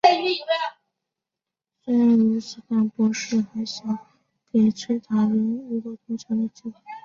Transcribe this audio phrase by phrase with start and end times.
[0.03, 0.11] 虽
[1.85, 3.99] 然如此但博士还想
[4.51, 6.81] 给桑塔人一个投降的机会。